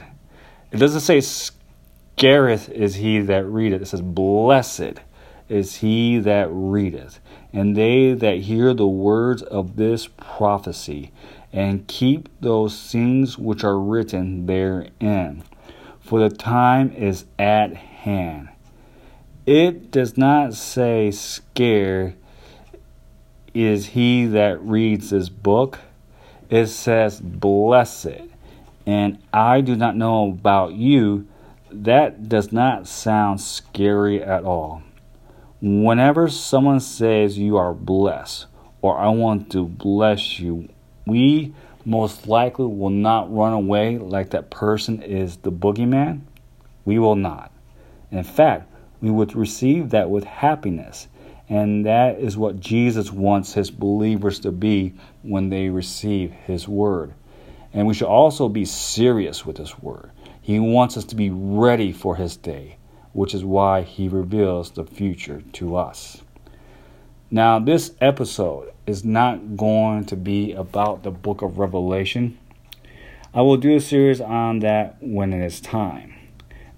It 0.72 0.78
doesn't 0.78 1.00
say 1.00 1.20
scareth 1.20 2.68
is 2.68 2.96
he 2.96 3.20
that 3.20 3.44
readeth, 3.44 3.82
it 3.82 3.86
says 3.86 4.00
blessed 4.02 5.00
is 5.48 5.76
he 5.76 6.18
that 6.18 6.48
readeth, 6.50 7.20
and 7.52 7.76
they 7.76 8.12
that 8.14 8.38
hear 8.38 8.72
the 8.72 8.86
words 8.86 9.42
of 9.42 9.76
this 9.76 10.08
prophecy, 10.08 11.12
and 11.54 11.86
keep 11.86 12.28
those 12.40 12.90
things 12.90 13.38
which 13.38 13.62
are 13.62 13.78
written 13.78 14.44
therein. 14.46 15.44
For 16.00 16.18
the 16.18 16.36
time 16.36 16.90
is 16.90 17.26
at 17.38 17.74
hand. 17.76 18.48
It 19.46 19.92
does 19.92 20.18
not 20.18 20.54
say, 20.54 21.12
Scared 21.12 22.16
is 23.54 23.86
he 23.86 24.26
that 24.26 24.60
reads 24.62 25.10
this 25.10 25.28
book. 25.28 25.78
It 26.50 26.66
says, 26.66 27.20
Blessed. 27.20 28.22
And 28.84 29.18
I 29.32 29.60
do 29.60 29.76
not 29.76 29.96
know 29.96 30.30
about 30.30 30.72
you, 30.72 31.28
that 31.70 32.28
does 32.28 32.52
not 32.52 32.88
sound 32.88 33.40
scary 33.40 34.20
at 34.20 34.44
all. 34.44 34.82
Whenever 35.62 36.28
someone 36.28 36.80
says 36.80 37.38
you 37.38 37.56
are 37.56 37.72
blessed 37.72 38.46
or 38.82 38.98
I 38.98 39.08
want 39.08 39.52
to 39.52 39.64
bless 39.64 40.38
you, 40.38 40.68
we 41.06 41.54
most 41.84 42.26
likely 42.26 42.66
will 42.66 42.90
not 42.90 43.34
run 43.34 43.52
away 43.52 43.98
like 43.98 44.30
that 44.30 44.50
person 44.50 45.02
is 45.02 45.36
the 45.38 45.52
boogeyman. 45.52 46.22
We 46.84 46.98
will 46.98 47.16
not. 47.16 47.52
In 48.10 48.24
fact, 48.24 48.70
we 49.00 49.10
would 49.10 49.34
receive 49.34 49.90
that 49.90 50.08
with 50.08 50.24
happiness. 50.24 51.08
And 51.48 51.84
that 51.84 52.18
is 52.18 52.36
what 52.36 52.60
Jesus 52.60 53.12
wants 53.12 53.52
his 53.52 53.70
believers 53.70 54.40
to 54.40 54.52
be 54.52 54.94
when 55.22 55.50
they 55.50 55.68
receive 55.68 56.32
his 56.32 56.66
word. 56.66 57.12
And 57.72 57.86
we 57.86 57.94
should 57.94 58.08
also 58.08 58.48
be 58.48 58.64
serious 58.64 59.44
with 59.44 59.58
his 59.58 59.78
word. 59.78 60.10
He 60.40 60.58
wants 60.58 60.96
us 60.96 61.04
to 61.06 61.16
be 61.16 61.30
ready 61.30 61.92
for 61.92 62.16
his 62.16 62.36
day 62.36 62.78
which 63.14 63.32
is 63.32 63.44
why 63.44 63.82
he 63.82 64.08
reveals 64.08 64.72
the 64.72 64.84
future 64.84 65.40
to 65.52 65.76
us. 65.76 66.20
Now, 67.34 67.58
this 67.58 67.90
episode 68.00 68.72
is 68.86 69.04
not 69.04 69.56
going 69.56 70.04
to 70.04 70.14
be 70.14 70.52
about 70.52 71.02
the 71.02 71.10
book 71.10 71.42
of 71.42 71.58
Revelation. 71.58 72.38
I 73.34 73.42
will 73.42 73.56
do 73.56 73.74
a 73.74 73.80
series 73.80 74.20
on 74.20 74.60
that 74.60 74.98
when 75.00 75.32
it 75.32 75.44
is 75.44 75.60
time. 75.60 76.14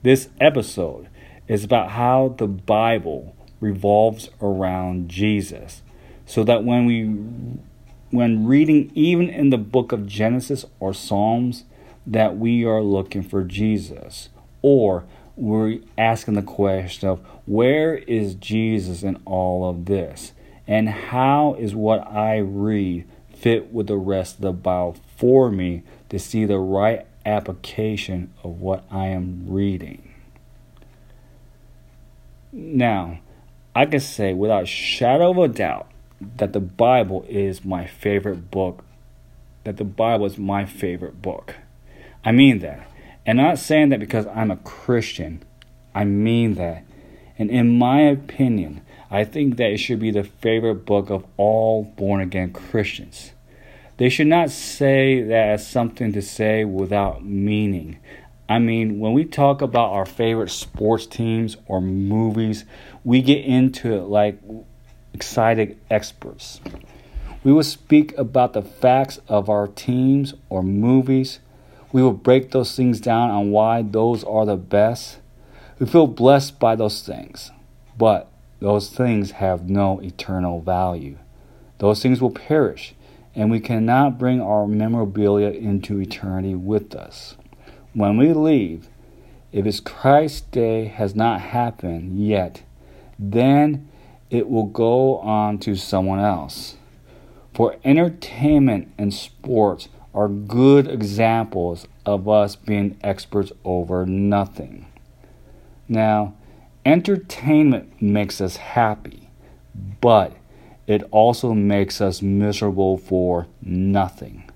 This 0.02 0.30
episode 0.40 1.10
is 1.46 1.62
about 1.62 1.90
how 1.90 2.36
the 2.38 2.46
Bible 2.46 3.36
revolves 3.60 4.30
around 4.40 5.10
Jesus, 5.10 5.82
so 6.24 6.42
that 6.44 6.64
when 6.64 6.86
we 6.86 7.04
when 8.10 8.46
reading 8.46 8.90
even 8.94 9.28
in 9.28 9.50
the 9.50 9.58
book 9.58 9.92
of 9.92 10.06
Genesis 10.06 10.64
or 10.80 10.94
Psalms 10.94 11.64
that 12.06 12.38
we 12.38 12.64
are 12.64 12.80
looking 12.80 13.22
for 13.22 13.44
Jesus 13.44 14.30
or 14.62 15.04
we're 15.36 15.80
asking 15.98 16.32
the 16.32 16.40
question 16.40 17.10
of 17.10 17.20
where 17.44 17.94
is 17.94 18.34
Jesus 18.34 19.02
in 19.02 19.20
all 19.26 19.68
of 19.68 19.84
this? 19.84 20.32
And 20.66 20.88
how 20.88 21.54
is 21.58 21.74
what 21.74 22.06
I 22.06 22.38
read 22.38 23.06
fit 23.34 23.72
with 23.72 23.86
the 23.86 23.96
rest 23.96 24.36
of 24.36 24.40
the 24.42 24.52
Bible 24.52 24.96
for 25.16 25.50
me 25.50 25.82
to 26.08 26.18
see 26.18 26.44
the 26.44 26.58
right 26.58 27.06
application 27.24 28.32
of 28.42 28.60
what 28.60 28.84
I 28.90 29.06
am 29.06 29.44
reading? 29.46 30.14
Now, 32.52 33.20
I 33.74 33.86
can 33.86 34.00
say 34.00 34.32
without 34.32 34.66
shadow 34.66 35.30
of 35.30 35.38
a 35.38 35.48
doubt 35.52 35.88
that 36.38 36.52
the 36.52 36.60
Bible 36.60 37.24
is 37.28 37.64
my 37.64 37.86
favorite 37.86 38.50
book. 38.50 38.84
That 39.64 39.76
the 39.76 39.84
Bible 39.84 40.26
is 40.26 40.38
my 40.38 40.64
favorite 40.64 41.20
book. 41.20 41.54
I 42.24 42.32
mean 42.32 42.60
that. 42.60 42.88
And 43.26 43.38
not 43.38 43.58
saying 43.58 43.90
that 43.90 44.00
because 44.00 44.26
I'm 44.28 44.50
a 44.50 44.56
Christian. 44.56 45.42
I 45.94 46.04
mean 46.04 46.54
that. 46.54 46.84
And 47.38 47.50
in 47.50 47.76
my 47.78 48.00
opinion, 48.00 48.80
I 49.10 49.24
think 49.24 49.56
that 49.56 49.70
it 49.70 49.78
should 49.78 50.00
be 50.00 50.10
the 50.10 50.24
favorite 50.24 50.84
book 50.86 51.10
of 51.10 51.24
all 51.36 51.84
born 51.84 52.20
again 52.20 52.52
Christians. 52.52 53.32
They 53.98 54.08
should 54.08 54.26
not 54.26 54.50
say 54.50 55.22
that 55.22 55.48
as 55.48 55.66
something 55.66 56.12
to 56.12 56.22
say 56.22 56.64
without 56.64 57.24
meaning. 57.24 57.98
I 58.48 58.58
mean, 58.58 59.00
when 59.00 59.12
we 59.12 59.24
talk 59.24 59.62
about 59.62 59.90
our 59.90 60.06
favorite 60.06 60.50
sports 60.50 61.06
teams 61.06 61.56
or 61.66 61.80
movies, 61.80 62.64
we 63.04 63.22
get 63.22 63.44
into 63.44 63.94
it 63.94 64.02
like 64.02 64.40
excited 65.14 65.78
experts. 65.90 66.60
We 67.42 67.52
will 67.52 67.62
speak 67.62 68.16
about 68.18 68.52
the 68.52 68.62
facts 68.62 69.20
of 69.28 69.48
our 69.48 69.68
teams 69.68 70.34
or 70.48 70.62
movies. 70.62 71.40
We 71.92 72.02
will 72.02 72.12
break 72.12 72.50
those 72.50 72.76
things 72.76 73.00
down 73.00 73.30
on 73.30 73.50
why 73.50 73.82
those 73.82 74.24
are 74.24 74.44
the 74.44 74.56
best. 74.56 75.18
We 75.78 75.86
feel 75.86 76.06
blessed 76.06 76.58
by 76.58 76.74
those 76.76 77.02
things, 77.02 77.50
but 77.96 78.30
those 78.60 78.90
things 78.90 79.32
have 79.32 79.68
no 79.68 80.00
eternal 80.00 80.60
value. 80.60 81.18
Those 81.78 82.02
things 82.02 82.20
will 82.20 82.30
perish, 82.30 82.94
and 83.34 83.50
we 83.50 83.60
cannot 83.60 84.18
bring 84.18 84.40
our 84.40 84.66
memorabilia 84.66 85.50
into 85.50 86.00
eternity 86.00 86.54
with 86.54 86.94
us. 86.94 87.36
When 87.92 88.16
we 88.16 88.32
leave, 88.32 88.88
if 89.52 89.66
it's 89.66 89.80
Christ's 89.80 90.40
day 90.40 90.86
has 90.86 91.14
not 91.14 91.40
happened 91.40 92.18
yet, 92.18 92.62
then 93.18 93.88
it 94.30 94.48
will 94.48 94.66
go 94.66 95.18
on 95.18 95.58
to 95.60 95.76
someone 95.76 96.18
else. 96.18 96.76
For 97.54 97.76
entertainment 97.84 98.92
and 98.98 99.14
sports 99.14 99.88
are 100.14 100.28
good 100.28 100.88
examples 100.88 101.86
of 102.04 102.28
us 102.28 102.56
being 102.56 102.98
experts 103.02 103.52
over 103.64 104.04
nothing. 104.04 104.86
Now, 105.88 106.34
entertainment 106.86 108.00
makes 108.00 108.40
us 108.40 108.56
happy, 108.56 109.28
but 110.00 110.32
it 110.86 111.02
also 111.10 111.52
makes 111.52 112.00
us 112.00 112.22
miserable 112.22 112.96
for 112.96 113.48
nothing. 113.60 114.48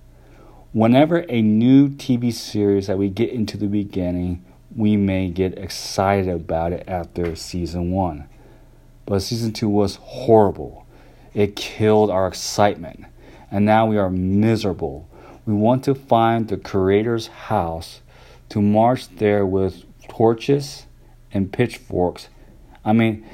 Whenever 0.72 1.26
a 1.28 1.42
new 1.42 1.88
TV 1.88 2.32
series 2.32 2.86
that 2.86 2.96
we 2.96 3.08
get 3.08 3.30
into 3.30 3.56
the 3.56 3.66
beginning, 3.66 4.44
we 4.76 4.96
may 4.96 5.28
get 5.28 5.58
excited 5.58 6.28
about 6.28 6.72
it 6.72 6.84
after 6.86 7.34
season 7.34 7.90
one. 7.90 8.28
But 9.06 9.22
season 9.22 9.52
two 9.52 9.68
was 9.68 9.96
horrible. 9.96 10.86
It 11.34 11.56
killed 11.56 12.10
our 12.10 12.28
excitement. 12.28 13.06
And 13.50 13.64
now 13.64 13.86
we 13.86 13.98
are 13.98 14.08
miserable. 14.08 15.08
We 15.44 15.54
want 15.54 15.82
to 15.84 15.96
find 15.96 16.46
the 16.46 16.56
Creator's 16.56 17.26
house, 17.26 18.02
to 18.50 18.62
march 18.62 19.08
there 19.16 19.44
with 19.44 19.82
torches 20.08 20.86
and 21.32 21.52
pitchforks. 21.52 22.28
I 22.84 22.92
mean, 22.92 23.26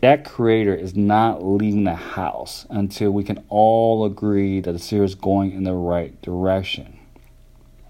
that 0.00 0.24
creator 0.24 0.74
is 0.74 0.96
not 0.96 1.44
leaving 1.44 1.84
the 1.84 1.94
house 1.94 2.66
until 2.70 3.10
we 3.10 3.24
can 3.24 3.44
all 3.48 4.04
agree 4.04 4.60
that 4.60 4.72
the 4.72 4.78
series 4.78 5.10
is 5.10 5.14
going 5.14 5.52
in 5.52 5.64
the 5.64 5.74
right 5.74 6.20
direction. 6.22 6.98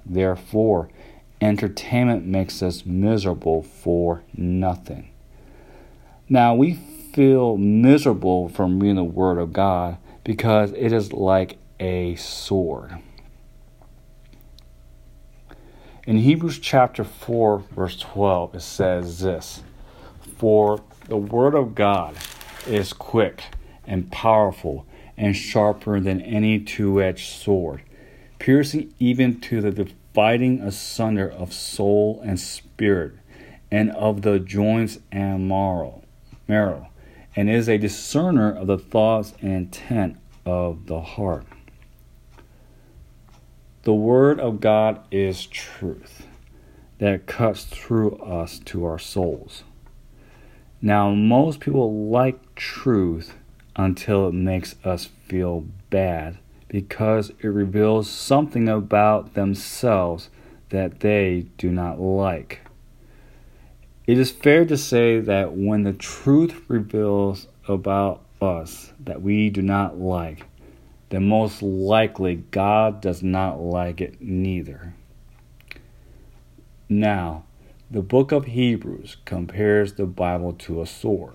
Therefore, 0.05 0.89
entertainment 1.41 2.27
makes 2.27 2.63
us 2.63 2.85
miserable 2.85 3.63
for 3.63 4.25
nothing. 4.37 5.11
Now, 6.29 6.55
we 6.55 6.75
feel 6.75 7.57
miserable 7.57 8.49
from 8.49 8.81
reading 8.81 8.97
the 8.97 9.05
Word 9.05 9.39
of 9.39 9.53
God 9.53 9.99
because 10.25 10.73
it 10.73 10.93
is 10.93 11.13
like 11.13 11.59
a 11.79 12.17
sword. 12.17 12.99
In 16.11 16.17
Hebrews 16.17 16.59
chapter 16.59 17.05
4, 17.05 17.61
verse 17.71 17.97
12, 17.97 18.57
it 18.57 18.63
says 18.63 19.21
this 19.21 19.63
For 20.39 20.83
the 21.07 21.17
Word 21.17 21.55
of 21.55 21.77
God 21.77 22.17
is 22.67 22.93
quick 22.93 23.45
and 23.87 24.11
powerful 24.11 24.87
and 25.17 25.37
sharper 25.37 26.01
than 26.01 26.21
any 26.21 26.59
two 26.59 27.01
edged 27.01 27.29
sword, 27.29 27.83
piercing 28.41 28.93
even 28.99 29.41
to 29.43 29.61
the 29.61 29.71
dividing 29.71 30.61
asunder 30.63 31.31
of 31.31 31.53
soul 31.53 32.21
and 32.25 32.41
spirit, 32.41 33.13
and 33.71 33.93
of 33.93 34.23
the 34.23 34.41
joints 34.41 34.99
and 35.13 35.47
marrow, 35.47 36.03
marrow, 36.49 36.89
and 37.37 37.49
is 37.49 37.69
a 37.69 37.79
discerner 37.79 38.53
of 38.53 38.67
the 38.67 38.79
thoughts 38.79 39.33
and 39.41 39.53
intent 39.53 40.17
of 40.45 40.87
the 40.87 41.03
heart. 41.03 41.47
The 43.83 43.95
Word 43.95 44.39
of 44.41 44.61
God 44.61 45.01
is 45.11 45.47
truth 45.47 46.27
that 46.99 47.27
cuts 47.27 47.65
through 47.65 48.17
us 48.17 48.59
to 48.67 48.85
our 48.85 48.99
souls. 48.99 49.65
Now, 50.83 51.13
most 51.13 51.61
people 51.61 52.11
like 52.11 52.55
truth 52.55 53.35
until 53.75 54.29
it 54.29 54.35
makes 54.35 54.75
us 54.85 55.09
feel 55.27 55.65
bad 55.89 56.37
because 56.69 57.31
it 57.41 57.47
reveals 57.47 58.11
something 58.11 58.69
about 58.69 59.33
themselves 59.33 60.29
that 60.69 61.01
they 61.01 61.47
do 61.57 61.71
not 61.71 61.99
like. 61.99 62.61
It 64.07 64.19
is 64.19 64.31
fair 64.31 64.67
to 64.67 64.77
say 64.77 65.21
that 65.21 65.55
when 65.55 65.85
the 65.85 65.95
truth 65.95 66.65
reveals 66.69 67.47
about 67.67 68.21
us 68.43 68.93
that 69.01 69.23
we 69.23 69.49
do 69.49 69.63
not 69.63 69.99
like, 69.99 70.45
then 71.11 71.29
most 71.29 71.63
likely 71.63 72.37
God 72.37 73.01
does 73.01 73.23
not 73.23 73.61
like 73.61 74.01
it 74.01 74.21
neither. 74.21 74.95
Now, 76.89 77.45
the 77.91 78.03
book 78.03 78.33
of 78.33 78.47
Hebrews 78.47 79.17
compares 79.25 79.95
the 79.95 80.07
Bible 80.07 80.53
to 80.55 80.81
a 80.81 80.87
sword. 80.87 81.35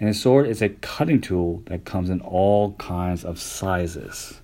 And 0.00 0.08
a 0.08 0.14
sword 0.14 0.46
is 0.46 0.62
a 0.62 0.68
cutting 0.68 1.20
tool 1.20 1.62
that 1.66 1.84
comes 1.84 2.10
in 2.10 2.20
all 2.20 2.72
kinds 2.74 3.24
of 3.24 3.40
sizes. 3.40 4.40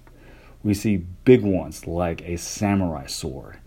We 0.62 0.74
see 0.74 1.04
big 1.24 1.42
ones 1.42 1.86
like 1.86 2.22
a 2.22 2.36
samurai 2.36 3.06
sword, 3.06 3.58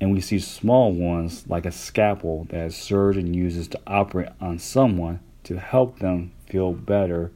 and 0.00 0.12
we 0.12 0.20
see 0.20 0.38
small 0.38 0.92
ones 0.92 1.44
like 1.48 1.66
a 1.66 1.72
scalpel 1.72 2.46
that 2.50 2.66
a 2.66 2.70
surgeon 2.70 3.34
uses 3.34 3.68
to 3.68 3.80
operate 3.86 4.28
on 4.40 4.58
someone 4.58 5.20
to 5.44 5.58
help 5.58 5.98
them 5.98 6.32
feel 6.46 6.72
better 6.72 7.32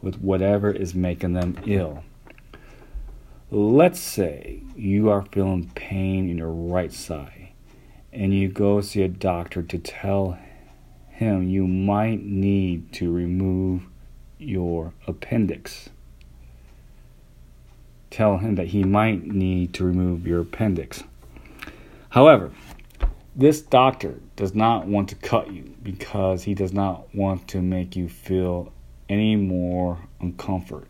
with 0.00 0.20
whatever 0.20 0.70
is 0.70 0.94
making 0.94 1.34
them 1.34 1.58
ill. 1.66 2.02
Let's 3.48 4.00
say 4.00 4.62
you 4.74 5.08
are 5.08 5.24
feeling 5.30 5.70
pain 5.76 6.28
in 6.28 6.38
your 6.38 6.50
right 6.50 6.92
side 6.92 7.50
and 8.12 8.34
you 8.34 8.48
go 8.48 8.80
see 8.80 9.02
a 9.02 9.08
doctor 9.08 9.62
to 9.62 9.78
tell 9.78 10.36
him 11.10 11.48
you 11.48 11.64
might 11.68 12.24
need 12.24 12.92
to 12.94 13.12
remove 13.12 13.86
your 14.36 14.92
appendix. 15.06 15.90
Tell 18.10 18.38
him 18.38 18.56
that 18.56 18.66
he 18.66 18.82
might 18.82 19.24
need 19.24 19.72
to 19.74 19.84
remove 19.84 20.26
your 20.26 20.40
appendix. 20.40 21.04
However, 22.08 22.50
this 23.36 23.60
doctor 23.60 24.18
does 24.34 24.56
not 24.56 24.88
want 24.88 25.08
to 25.10 25.14
cut 25.14 25.52
you 25.52 25.72
because 25.84 26.42
he 26.42 26.54
does 26.54 26.72
not 26.72 27.14
want 27.14 27.46
to 27.48 27.62
make 27.62 27.94
you 27.94 28.08
feel 28.08 28.72
any 29.08 29.36
more 29.36 30.00
uncomfort. 30.20 30.86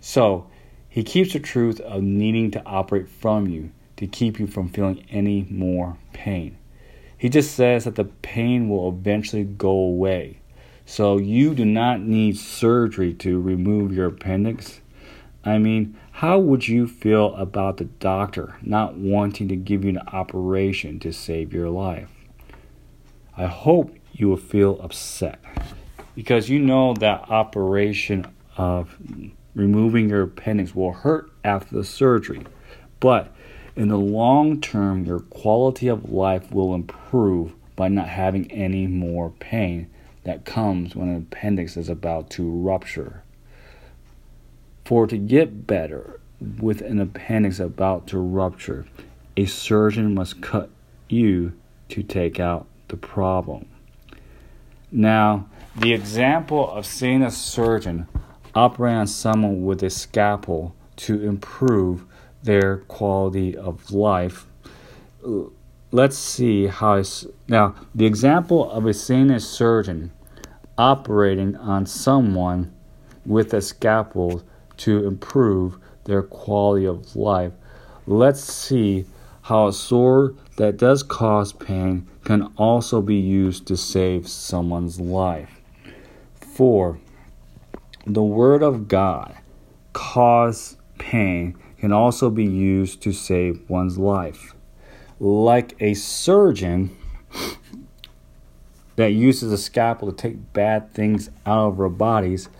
So, 0.00 0.46
he 0.94 1.02
keeps 1.02 1.32
the 1.32 1.40
truth 1.40 1.80
of 1.80 2.04
needing 2.04 2.52
to 2.52 2.64
operate 2.64 3.08
from 3.08 3.48
you 3.48 3.72
to 3.96 4.06
keep 4.06 4.38
you 4.38 4.46
from 4.46 4.68
feeling 4.68 5.04
any 5.10 5.44
more 5.50 5.98
pain. 6.12 6.56
He 7.18 7.28
just 7.28 7.56
says 7.56 7.82
that 7.82 7.96
the 7.96 8.04
pain 8.04 8.68
will 8.68 8.90
eventually 8.90 9.42
go 9.42 9.70
away. 9.70 10.38
So 10.86 11.18
you 11.18 11.52
do 11.52 11.64
not 11.64 12.00
need 12.00 12.38
surgery 12.38 13.12
to 13.14 13.40
remove 13.40 13.92
your 13.92 14.06
appendix. 14.06 14.82
I 15.44 15.58
mean, 15.58 15.98
how 16.12 16.38
would 16.38 16.68
you 16.68 16.86
feel 16.86 17.34
about 17.34 17.78
the 17.78 17.86
doctor 17.86 18.54
not 18.62 18.94
wanting 18.96 19.48
to 19.48 19.56
give 19.56 19.82
you 19.82 19.90
an 19.90 19.98
operation 20.12 21.00
to 21.00 21.12
save 21.12 21.52
your 21.52 21.70
life? 21.70 22.12
I 23.36 23.46
hope 23.46 23.92
you 24.12 24.28
will 24.28 24.36
feel 24.36 24.78
upset 24.80 25.40
because 26.14 26.48
you 26.48 26.60
know 26.60 26.94
that 26.94 27.28
operation 27.30 28.32
of 28.56 28.96
removing 29.54 30.08
your 30.08 30.22
appendix 30.22 30.74
will 30.74 30.92
hurt 30.92 31.30
after 31.44 31.76
the 31.76 31.84
surgery, 31.84 32.42
but 33.00 33.34
in 33.76 33.88
the 33.88 33.98
long 33.98 34.60
term, 34.60 35.04
your 35.04 35.20
quality 35.20 35.88
of 35.88 36.10
life 36.10 36.52
will 36.52 36.74
improve 36.74 37.54
by 37.76 37.88
not 37.88 38.08
having 38.08 38.50
any 38.52 38.86
more 38.86 39.30
pain 39.30 39.90
that 40.22 40.44
comes 40.44 40.94
when 40.94 41.08
an 41.08 41.16
appendix 41.16 41.76
is 41.76 41.88
about 41.88 42.30
to 42.30 42.48
rupture. 42.48 43.22
For 44.84 45.06
to 45.06 45.16
get 45.16 45.66
better 45.66 46.20
with 46.40 46.82
an 46.82 47.00
appendix 47.00 47.58
about 47.58 48.06
to 48.08 48.18
rupture, 48.18 48.86
a 49.36 49.46
surgeon 49.46 50.14
must 50.14 50.40
cut 50.40 50.70
you 51.08 51.52
to 51.88 52.02
take 52.02 52.38
out 52.38 52.66
the 52.88 52.96
problem. 52.96 53.66
Now, 54.92 55.48
the 55.76 55.92
example 55.92 56.70
of 56.70 56.86
seeing 56.86 57.22
a 57.22 57.30
surgeon 57.30 58.06
operate 58.54 58.94
on 58.94 59.06
someone 59.06 59.64
with 59.64 59.82
a 59.82 59.90
scalpel 59.90 60.74
to 60.96 61.22
improve 61.22 62.04
their 62.42 62.78
quality 62.78 63.56
of 63.56 63.90
life. 63.90 64.46
Let's 65.90 66.18
see 66.18 66.66
how 66.66 67.02
now 67.48 67.74
the 67.94 68.06
example 68.06 68.70
of 68.70 68.86
a 68.86 68.94
seeing 68.94 69.38
surgeon 69.38 70.12
operating 70.76 71.56
on 71.56 71.86
someone 71.86 72.74
with 73.24 73.54
a 73.54 73.62
scalpel 73.62 74.42
to 74.78 75.06
improve 75.06 75.78
their 76.04 76.22
quality 76.22 76.86
of 76.86 77.16
life. 77.16 77.52
Let's 78.06 78.40
see 78.40 79.06
how 79.42 79.68
a 79.68 79.72
sword 79.72 80.36
that 80.56 80.76
does 80.76 81.02
cause 81.02 81.52
pain 81.52 82.06
can 82.24 82.52
also 82.56 83.00
be 83.00 83.16
used 83.16 83.66
to 83.66 83.76
save 83.76 84.28
someone's 84.28 85.00
life. 85.00 85.60
4. 86.40 86.98
The 88.06 88.22
Word 88.22 88.62
of 88.62 88.86
God 88.86 89.34
cause 89.94 90.76
pain 90.98 91.56
can 91.78 91.90
also 91.90 92.28
be 92.28 92.44
used 92.44 93.00
to 93.02 93.12
save 93.12 93.68
one's 93.68 93.96
life. 93.96 94.54
Like 95.18 95.74
a 95.80 95.94
surgeon 95.94 96.94
that 98.96 99.14
uses 99.14 99.50
a 99.50 99.56
scalpel 99.56 100.12
to 100.12 100.16
take 100.16 100.52
bad 100.52 100.92
things 100.92 101.30
out 101.46 101.68
of 101.68 101.80
our 101.80 101.88
bodies, 101.88 102.50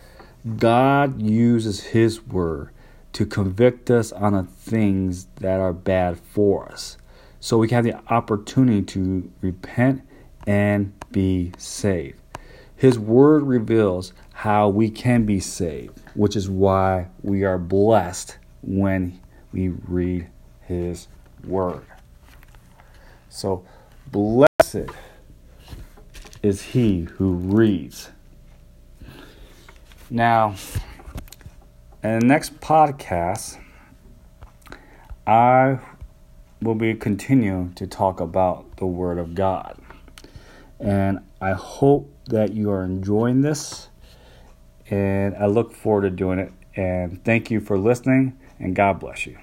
God 0.57 1.21
uses 1.21 1.83
His 1.83 2.25
Word 2.25 2.71
to 3.13 3.27
convict 3.27 3.91
us 3.91 4.11
on 4.11 4.33
the 4.33 4.43
things 4.43 5.27
that 5.35 5.59
are 5.59 5.73
bad 5.73 6.19
for 6.19 6.67
us. 6.71 6.97
So 7.39 7.59
we 7.59 7.69
have 7.69 7.83
the 7.83 7.99
opportunity 8.11 8.81
to 8.81 9.31
repent 9.41 10.01
and 10.47 10.91
be 11.11 11.51
saved. 11.59 12.19
His 12.75 12.99
word 12.99 13.43
reveals 13.43 14.13
how 14.33 14.67
we 14.69 14.89
can 14.89 15.25
be 15.25 15.39
saved, 15.39 16.01
which 16.13 16.35
is 16.35 16.49
why 16.49 17.07
we 17.21 17.43
are 17.43 17.57
blessed 17.57 18.37
when 18.61 19.19
we 19.53 19.69
read 19.69 20.27
His 20.61 21.07
word. 21.45 21.85
So, 23.29 23.65
blessed 24.07 24.89
is 26.43 26.61
he 26.61 27.01
who 27.01 27.33
reads. 27.33 28.11
Now, 30.09 30.55
in 32.03 32.19
the 32.19 32.25
next 32.25 32.59
podcast, 32.59 33.59
I 35.25 35.79
will 36.61 36.75
be 36.75 36.93
continuing 36.93 37.73
to 37.73 37.87
talk 37.87 38.19
about 38.19 38.77
the 38.77 38.85
Word 38.85 39.17
of 39.17 39.33
God. 39.33 39.79
And 40.79 41.19
I 41.41 41.53
hope 41.53 42.11
that 42.25 42.53
you 42.53 42.71
are 42.71 42.83
enjoying 42.83 43.41
this. 43.41 43.89
And 44.89 45.35
I 45.35 45.47
look 45.47 45.73
forward 45.73 46.01
to 46.03 46.09
doing 46.09 46.39
it. 46.39 46.51
And 46.75 47.23
thank 47.23 47.49
you 47.49 47.59
for 47.59 47.77
listening. 47.77 48.37
And 48.59 48.75
God 48.75 48.99
bless 48.99 49.25
you. 49.25 49.37